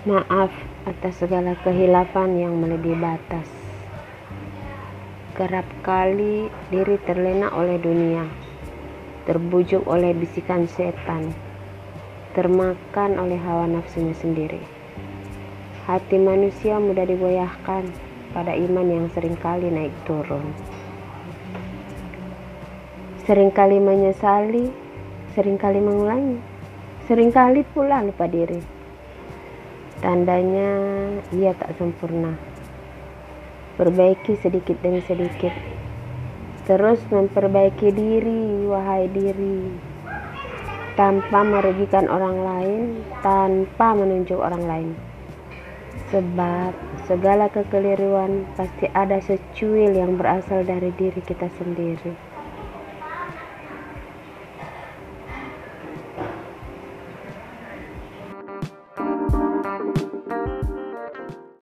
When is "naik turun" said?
19.68-20.48